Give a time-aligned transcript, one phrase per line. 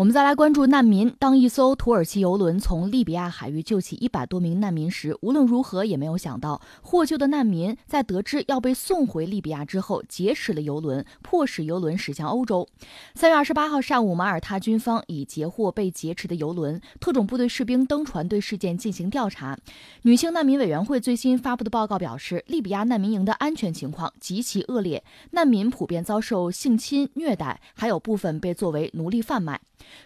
[0.00, 1.14] 我们再来关注难民。
[1.18, 12.66] 当一艘土耳其游轮从利比亚海域救起一百多名难民时，无论如何也没有想到，获救的难民在得知要被送回利比亚之后，劫持了游轮，迫使游轮驶向欧洲。
[13.14, 19.58] 三月二十八号上午，马耳他军方已截获被劫持的游轮，特种部队士兵登船对事件进行调查。
[20.04, 29.60] 女性难民委员会最新发布的报告表示，利比亚难民营的安全情况极其恶劣，难民普遍遭受性侵虐待，还有部分被作为奴隶贩卖。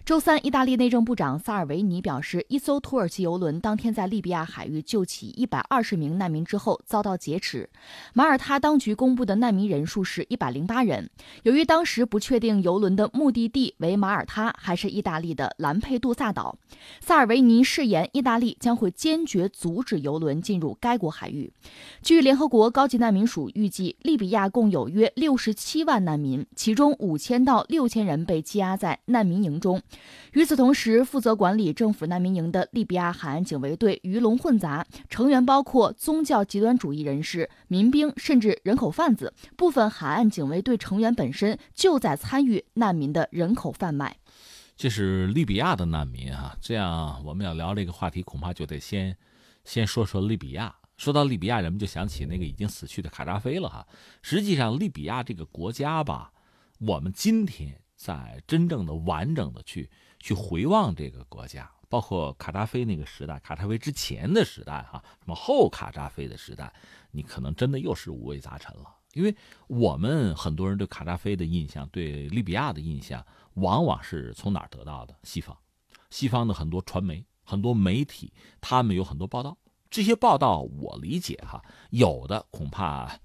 [0.05, 7.69] 周三，意大利内政部长萨尔维尼表示，一艘土耳其游轮当天在利比亚海域救起一百二十名难民之后遭到劫持。
[8.13, 11.09] 马耳他当局公布的难民人数是一百零八人。
[11.45, 16.57] 由于当时不确定游轮的目的地为马耳他还是意大利的兰佩杜萨岛，
[17.01, 21.51] 萨尔维尼誓言，意大利将会坚决阻止游轮进入该国海域。
[22.03, 29.55] 据联合国高级难民署预计，利比亚共有约六十七万难民，其中五千到六千人被羁押在难民营。
[29.65, 29.81] 中，
[30.35, 39.33] 与此同时，负责管理政府难民营的利比亚海岸警卫队鱼龙混杂，成员包括宗教极端主义人士、民兵，甚至人口贩子。
[39.57, 44.19] 部分海岸警卫队成员本身就在参与难民的人口贩卖。
[44.77, 46.55] 这是利比亚的难民啊！
[46.61, 49.17] 这样我们要聊这个话题，恐怕就得先
[49.65, 50.75] 先说说利比亚。
[50.97, 53.87] 说到利比亚，人们就想起那个已经死去的卡扎菲了哈。
[54.21, 56.33] 实际上，利比亚这个国家吧，
[56.81, 57.81] 我们今天。
[57.97, 66.73] 在真正的完整的去去回望这个国家，包括卡扎菲那个时代，卡扎菲之前的时代，哈，什么后卡扎菲的时代，
[67.11, 68.95] 你可能真的又是五味杂陈了。
[69.13, 69.35] 因为
[69.69, 75.17] 我们很多人对卡扎菲的印象，对利比亚的印象，往往是从哪儿得到的？
[75.23, 75.57] 西方，
[76.11, 79.57] 西方的很多传媒、很多媒体，他们有很多报道。
[79.89, 83.21] 这些报道，我理解哈，有的恐怕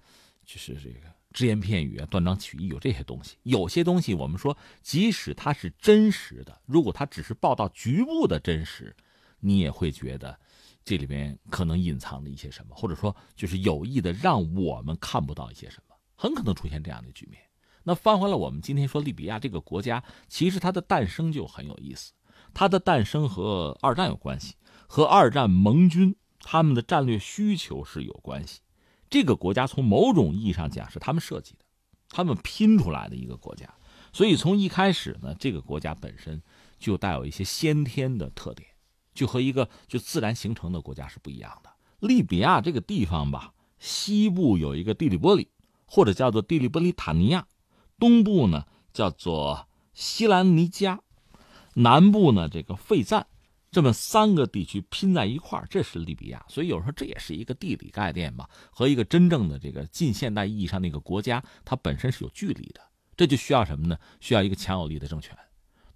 [0.46, 1.19] 就是这个。
[1.32, 3.38] 只言片语啊，断章取义，有这些东西。
[3.44, 8.96] 有些东西，我们说，即使它是真实的，如果它只是报道局部的真实，
[9.40, 10.38] 你也会觉得
[10.84, 17.42] 这里面可能隐藏着一些什么，或者说就是有意的让我们看不到一些什么，很可能出现这样的局面。
[17.84, 22.12] 那翻回来，我们今天说利比亚这个国家，其实它的诞生就很有意思。
[22.54, 24.56] 它的诞生和二战有关系，
[24.88, 28.62] 和二战盟军他们的战略需求是有关系。
[29.10, 31.66] 这个国家从某种意义上讲是他们设计的，
[32.10, 33.74] 他们拼出来的一个国家，
[34.14, 36.42] 所以从一开始呢，这个国家本身
[36.78, 38.70] 就带有一些先天的特点，
[39.14, 41.72] 就和一个就自然形成的国家是不一样的。
[42.00, 45.50] 利比亚这个地方吧，西部有一个蒂里波里，
[45.86, 47.48] 或者叫做蒂里波利塔尼亚，
[47.98, 51.02] 东部呢叫做西兰尼加，
[51.74, 53.28] 南部呢这个费赞。
[53.72, 62.82] 这么三个地区拼在一块儿，这是利比亚，所以有时候这也是一个地理概念吧，和一个真正的这个近现代意义上那个国家，它本身是有距离的。
[63.16, 63.98] 这就需要什么呢？
[64.20, 65.38] 需要一个强有力的政权。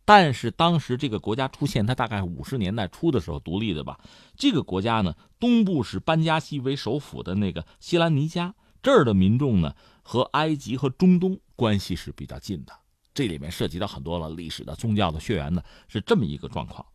[0.05, 3.97] 但是当时这个国家出现，它大概五十年代初的时候独立的吧。
[4.35, 9.73] 这个国家呢，东部是班加西为首府的那个西兰尼加，这儿的民众呢
[10.03, 12.73] 和埃及和中东关系是比较近的。
[13.13, 16.85] 这里面涉及到很多了历史的、宗教的血缘的，是这么一个状况。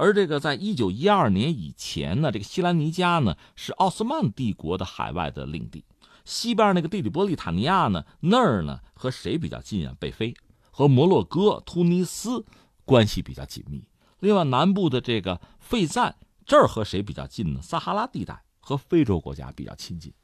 [0.00, 5.84] 而这个在一九一二年以前呢，这个西兰尼加呢是奥斯曼帝国的海外的领地，
[6.24, 9.92] 西边那个地里波利塔尼亚呢那儿呢和谁比较近啊？
[9.98, 10.32] 北非
[10.70, 12.46] 和摩洛哥、突尼斯
[12.84, 13.88] 关系比较紧密。
[14.20, 16.14] 另外南部的这个费赞
[16.46, 17.60] 这儿和谁比较近呢？
[17.60, 20.14] 撒哈拉地带和非洲国家比较亲近。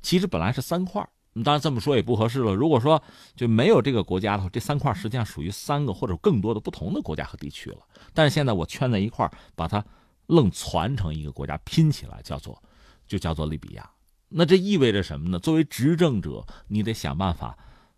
[0.00, 1.06] 其实本来是三块
[1.42, 2.54] 当然这么说也不合适了。
[2.54, 3.02] 如果说
[3.36, 7.78] 就没有这个国家的话，这三块实际上属于三个或者更多的不同的国家和地区了。
[8.14, 9.84] 但是现在我圈在一块把它
[10.26, 12.62] 愣攒成一个国家拼起来，叫做
[13.06, 13.90] 就叫做利比亚。
[14.28, 15.38] 那这意味着什么呢？
[15.38, 17.56] 作为执政者，你得想办法，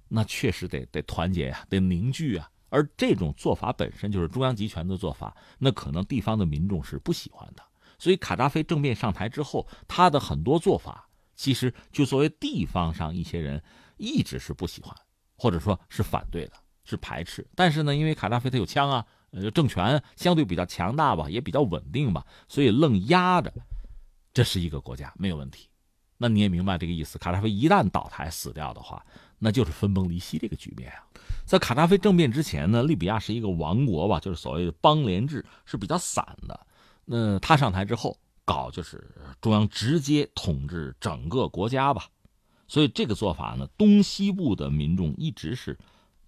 [0.09, 2.49] 那确实得得团结呀，得凝聚啊。
[2.69, 7.63] 而这种做法本身就是中央集权的做法，那可能地方的民众是不喜欢的。
[7.99, 11.09] 所以卡扎菲政变上台之后，他的很多做法。
[11.41, 13.63] 其实，就作为地方上一些人
[13.97, 14.95] 一直是不喜欢，
[15.39, 16.53] 或者说是反对的，
[16.85, 17.49] 是排斥。
[17.55, 23.51] 但是呢，因为卡扎菲他有枪啊，呃，政权相对比较强大吧，也比较稳定吧，所以愣压着，
[24.35, 25.67] 这是一个国家没有问题。
[26.19, 27.17] 那你也明白这个意思。
[27.17, 29.03] 卡扎菲一旦倒台死掉的话，
[29.39, 31.07] 那就是分崩离析这个局面啊。
[31.47, 36.67] 在卡扎菲政变之前呢，利比亚是一个王国吧，就是所谓的邦联制是比较散的。
[37.07, 38.15] 那他上台之后。
[38.51, 42.09] 搞就是中央直接统治整个国家吧，
[42.67, 45.79] 所以这个做法呢，东西部的民众一直是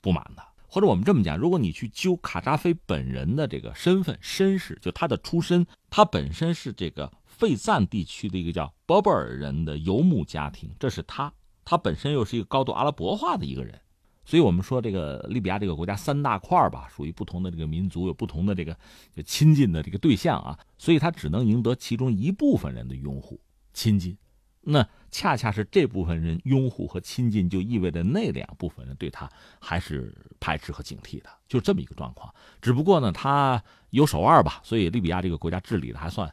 [0.00, 0.42] 不满的。
[0.68, 11.32] 或者我们这么讲，如果你去揪卡扎菲本人的这个身份身世，就他的出身，他本身是这个费赞地区的一个叫伯伯尔人的游牧家庭，这是他，
[11.64, 13.80] 他本身又是一个高度阿拉伯化的一个人，
[14.24, 18.76] 所以我们说这个利比亚这个国家三大块吧，属于不同的这个民族，有不同的这个
[19.24, 23.40] 亲近的这个对象啊，所以他只能赢得其中一部分人的拥护
[23.72, 24.16] 亲近。
[24.64, 29.28] 那恰恰是这部分人拥护和亲近，就意味着那两部分人对他
[29.58, 32.32] 还是排斥和警惕的，就这么一个状况。
[32.60, 33.60] 只不过呢，他
[33.90, 36.32] 有手腕吧，所以利比亚这个国家治理的还算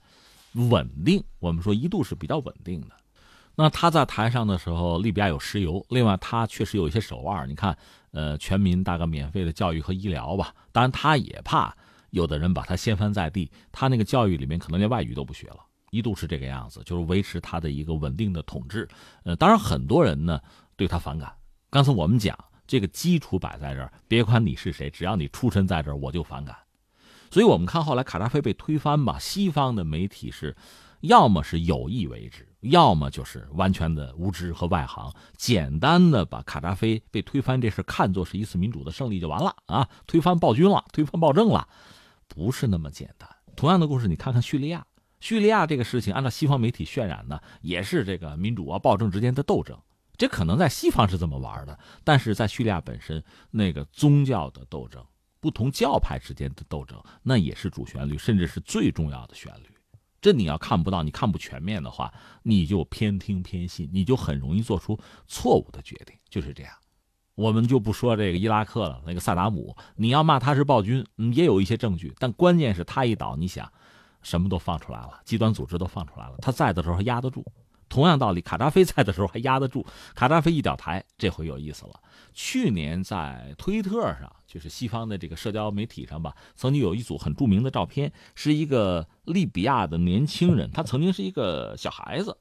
[0.53, 1.23] 稳定。
[1.39, 2.91] 我们说一度是比较稳定的。
[3.61, 7.45] 那他在台上的时候，利比亚有石油，另外他确实有一些手腕。
[7.49, 7.77] 你看，
[8.11, 10.55] 呃，全民大概免费的教育和医疗吧。
[10.71, 11.75] 当然，他也怕
[12.11, 15.57] 有的人把他掀翻在地，他那个教育里面可能连外语都不学了。
[15.91, 18.87] 一度是这个样子，就是维持他的一个稳定的统治。
[19.23, 20.39] 呃，当然很多人呢
[20.77, 21.29] 对他反感。
[21.69, 26.55] 刚才我们讲这个基础摆在这儿，别管你是谁，只要你出身在这儿，我就反感。
[27.29, 30.55] 所以我们看后来卡扎菲被推翻吧，西方的媒体是
[31.01, 41.67] 要么是有意为之，要么就是完全的无知和外行，简单的把卡扎菲被推翻这事看作是一次民主的胜利就完了啊，推翻暴君了，推翻暴政了，
[42.27, 43.29] 不是那么简单。
[43.55, 44.85] 同样的故事，你看看叙利亚。
[45.19, 49.77] 叙利亚这个事情，按照西方媒体渲染呢，也是这个民主啊暴政之间的斗争。
[50.15, 55.05] 这可能在西方是这么玩的，但是在叙利亚本身，那个宗教的斗争，
[55.39, 59.69] 不同教派之间的斗争，那也是主旋律，甚至是最重要的旋律。
[60.21, 62.13] 这你要看不到，你看不全面的话，
[62.43, 66.15] 你就偏听偏信，你就很容易做出错误的决定。
[66.29, 66.73] 就是这样，
[67.35, 73.71] 我们就不说这个伊拉克了，那个萨达姆，你要骂他是暴君，也有一些证据，但关键是他一倒，你想。
[74.21, 76.35] 什么都放出来了，极端组织都放出来了。
[76.41, 77.41] 他在的时候还压得住，
[77.89, 79.85] 同样道理，卡扎菲在的时候还压得住。
[80.15, 81.99] 卡扎菲一掉台，这回有意思了。
[82.33, 92.37] 去年在推特上，就是西方的这个社交媒体上吧，曾经有一组很著名的照片，是一个利比亚的年轻人，他曾经是一个小孩子，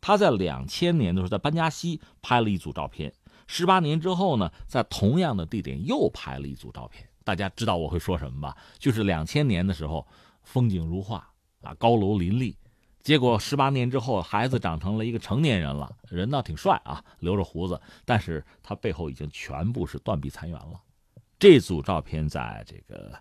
[0.00, 3.12] 他在两千年的时候在班加西拍了一组照片，
[3.46, 7.06] 十八年之后呢，在同样的地点又拍了一组照片。
[7.24, 8.56] 大家知道我会说什么吧？
[8.78, 10.06] 就是两千年的时候。
[10.46, 11.28] 风景如画
[11.62, 12.56] 啊，高楼林立。
[13.06, 20.82] 结果十八年之后，孩子长成了一个成年人了，人倒挺帅啊，留着胡子，但是他背后已经全部是断壁残垣了。
[21.38, 23.16] 这组照片在这个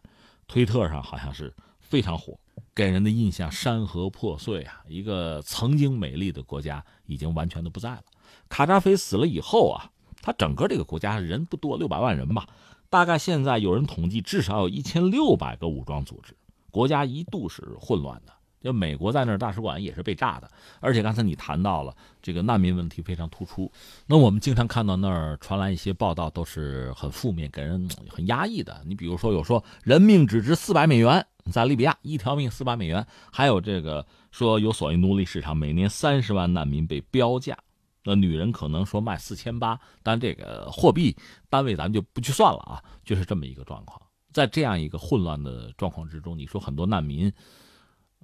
[0.48, 2.36] 推特上好像是非常火，
[2.74, 8.02] 给人的印象山河破碎啊，一个曾经美丽的国家已经完全的不在了。
[8.50, 12.48] 卡扎菲死了以后啊，他整个这个国家人不多，六百万人吧，
[12.90, 16.36] 大概现在有人统计，至少有一千六百个武装组织。
[16.72, 18.34] 国家一度是混乱的，
[18.66, 23.72] 就美国在那儿大使馆也是被炸的，而且刚才你谈到了这个难民问题非常突出，
[24.08, 28.82] 那我们经常看到那儿传来一些报道都是很负面，给人很压抑的。
[28.88, 37.56] 你比如说有说人命只值四百美元，在利比亚一条命四百美元，还有这个说有所谓奴隶市场，每年三十万难民被标价，
[38.04, 41.16] 那女人可能说卖四千八，但这个货币
[41.50, 44.02] 单位咱们就不去算了啊，就是这么一个状况。
[44.34, 47.32] 在这样一个混乱的状况之中，你说很多难民，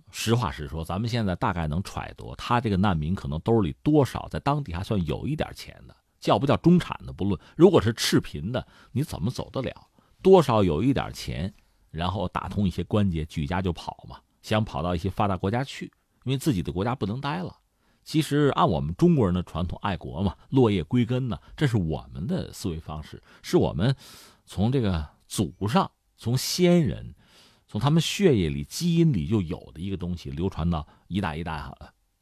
[0.09, 7.39] 实话实说，咱们现在大概能揣度，他这个难民可能兜里多少在当地还算有一点钱的，叫不叫中产的不论。
[7.56, 9.74] 如果是赤贫的，你怎么走得了？
[10.21, 11.53] 多少有一点钱，
[11.89, 15.92] 然后打通一些关节，举家就跑嘛，想跑到一些发达国家去，
[16.24, 17.56] 因为自己的国家不能待了。
[18.03, 23.95] 其实按我们中国人的传统，爱国嘛，落叶归根呢，这是我们的思维方式，是我们
[24.45, 25.89] 从这个祖上。
[26.18, 27.15] 从先人，
[27.72, 31.63] 从他们血液里、基因里就有的一个东西，流传到一代一代，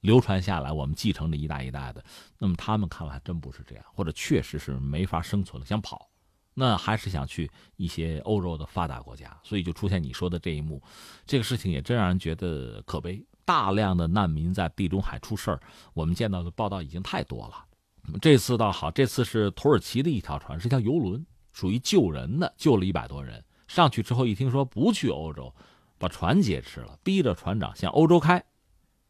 [0.01, 2.06] 流传下来，我们继承着一代一代的。
[2.38, 6.08] 那么他们看来还真不是这样，或者确实是没法生存了，想跑，
[6.53, 10.79] 那还是想去一些欧洲的发达国家，所以就出现你说的这一幕。
[11.25, 13.25] 这个事情也真让人觉得可悲。
[13.44, 15.60] 大量的难民在地中海出事儿，
[15.96, 17.65] 我们见到的报道已经太多了。
[18.22, 23.44] 这次倒好，这次是土耳其的一条船，是一条游轮，属于救人的，救了一百多人。
[23.69, 25.53] 上去之后一听说不去欧洲，
[25.99, 28.43] 把船劫持了，逼着船长向欧洲开。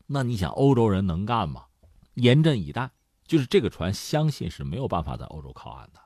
[0.08, 1.68] 那你想欧洲人能干吗？
[2.16, 2.92] 严阵以待，
[3.26, 6.02] 就是这个船相信是没有办法在欧洲靠岸的。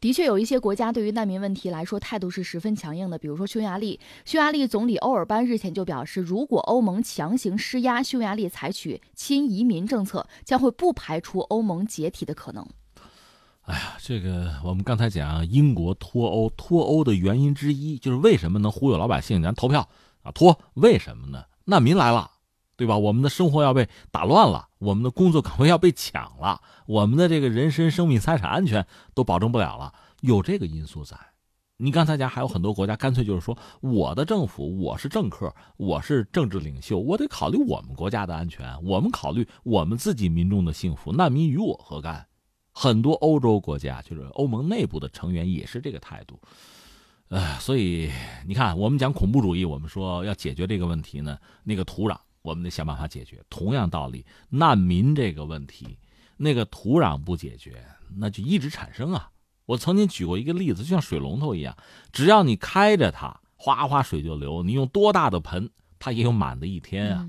[0.00, 4.00] 的确，有一些国家对于难民问题来说态度是十分强硬的，比如说匈牙利。
[4.24, 12.66] 匈牙利总理欧尔班日前就表示，如果欧盟强行施压，匈牙利采取亲移民政策，将会不排除欧盟解体的可能。
[13.68, 19.42] 哎呀，这个我们刚才讲英国脱欧，脱欧的原因之一就是为什么能忽悠老百姓？
[19.42, 19.86] 咱投票
[20.22, 21.44] 啊，脱为什么呢？
[21.66, 22.30] 难民来了，
[22.78, 22.96] 对吧？
[22.96, 31.14] 我们的生活要被打乱了，我们的工作岗位要被抢了，我们的这个人身、生命、财产安全都保证不了了，有这个因素在。
[31.76, 42.26] 你刚才讲还有很多国家干脆就是说，我的政府，我是政客，我是政治领袖，我得考虑我们国家的安全，我们考虑我们自己民众的幸福，难民与我何干？
[42.80, 46.40] 很多欧洲国家，就是欧盟内部的成员也是这个态度。
[47.26, 48.08] 呃，所以
[48.46, 53.42] 你看，我们讲恐怖主义，我们说要解决这个问题呢，那个土壤我们得想办法解决。
[53.50, 55.98] 同样道理，难民这个问题，
[56.36, 57.84] 那个土壤不解决，
[58.16, 59.28] 那就一直产生啊。
[59.66, 61.76] 我曾经举过一个例子，就像水龙头一样，
[62.12, 64.62] 只要你开着它，哗哗水就流。
[64.62, 65.68] 你用多大的盆，
[65.98, 67.28] 它也有满的一天啊。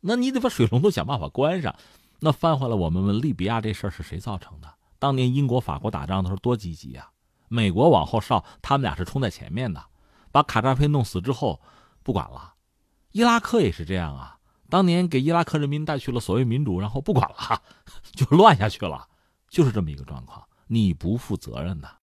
[0.00, 1.74] 那你得把水龙头想办法关上。
[2.20, 4.73] 那翻回来，我们问利比亚这事儿是谁造成的？
[5.04, 7.10] 当年英国、法国打仗的时候多积极啊！
[7.48, 9.84] 美国往后哨，他们俩是冲在前面的，
[10.32, 11.60] 把卡扎菲弄死之后，
[12.02, 12.54] 不管了。
[13.12, 14.38] 伊拉克也是这样啊，
[14.70, 17.60] 当年给伊拉克人民带去了所谓民主，然后不管了，
[18.16, 19.06] 就乱下去了，
[19.50, 20.42] 就是这么一个状况。
[20.68, 21.88] 你不负责任的！